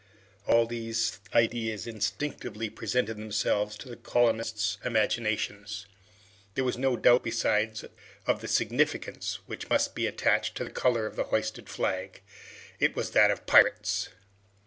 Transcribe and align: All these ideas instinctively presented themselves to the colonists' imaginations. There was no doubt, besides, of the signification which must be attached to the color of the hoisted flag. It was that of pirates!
All 0.47 0.65
these 0.65 1.19
ideas 1.31 1.85
instinctively 1.85 2.71
presented 2.71 3.17
themselves 3.17 3.77
to 3.77 3.87
the 3.87 3.95
colonists' 3.95 4.79
imaginations. 4.83 5.85
There 6.55 6.63
was 6.63 6.75
no 6.75 6.97
doubt, 6.97 7.23
besides, 7.23 7.85
of 8.25 8.41
the 8.41 8.47
signification 8.47 9.21
which 9.45 9.69
must 9.69 9.93
be 9.93 10.07
attached 10.07 10.55
to 10.55 10.63
the 10.63 10.71
color 10.71 11.05
of 11.05 11.17
the 11.17 11.25
hoisted 11.25 11.69
flag. 11.69 12.21
It 12.79 12.95
was 12.95 13.11
that 13.11 13.29
of 13.29 13.45
pirates! 13.45 14.09